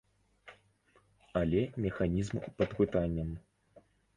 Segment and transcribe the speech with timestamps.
[1.43, 3.29] Але механізм пад пытаннем.